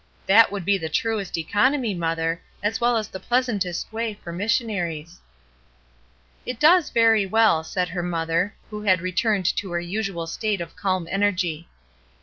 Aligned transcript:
That 0.25 0.51
would 0.51 0.65
be 0.65 0.79
the 0.79 0.89
truest 0.89 1.35
econ 1.35 1.75
omy, 1.77 1.95
Mother, 1.95 2.41
as 2.63 2.81
well 2.81 2.97
as 2.97 3.07
the 3.07 3.19
pleasantest 3.19 3.93
way 3.93 4.15
for 4.15 4.33
missionaries/' 4.33 5.19
"It 6.43 6.59
does 6.59 6.89
very 6.89 7.27
well," 7.27 7.63
said 7.63 7.89
her 7.89 8.01
mother, 8.01 8.55
who 8.71 8.81
had 8.81 8.99
returned 9.01 9.45
to 9.57 9.71
her 9.73 9.79
usual 9.79 10.25
state 10.25 10.59
of 10.59 10.75
calm 10.75 11.07
energy. 11.11 11.67